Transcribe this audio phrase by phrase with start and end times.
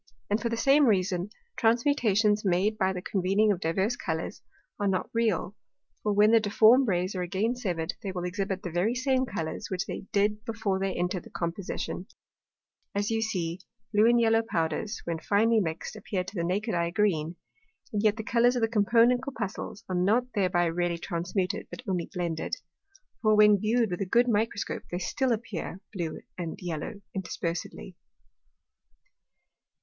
[0.31, 4.41] And for the same reason, Transmutations made by the convening of divers Colours
[4.79, 5.55] are not real;
[6.01, 9.69] for when the difform Rays are again severed, they will exhibit the very same Colours,
[9.69, 12.07] which they did before they entered the Composition;
[12.95, 13.59] as you see,
[13.93, 17.35] Blue and Yellow Powders, when finely mixed, appear to the naked Eye Green,
[17.93, 22.09] and yet the Colours of the component Corpuscles are not thereby really transmuted, but only
[22.11, 22.55] blended.
[23.21, 27.93] For, when viewed with a good Microscope, they still appear Blue and Yellow interspersedly.